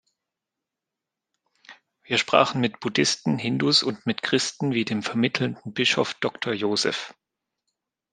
Wir 2.01 2.17
sprachen 2.17 2.59
mit 2.59 2.79
Buddhisten, 2.79 3.37
Hindus 3.37 3.83
und 3.83 4.07
mit 4.07 4.23
Christen 4.23 4.73
wie 4.73 4.83
dem 4.83 5.03
vermittelnden 5.03 5.73
Bischof 5.75 6.15
Doktor 6.15 6.53
Joseph. 6.53 7.13